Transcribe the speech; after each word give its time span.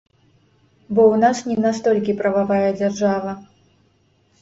Бо 0.93 1.01
ў 1.11 1.15
нас 1.25 1.37
не 1.51 1.57
настолькі 1.67 2.17
прававая 2.25 2.69
дзяржава. 2.83 3.41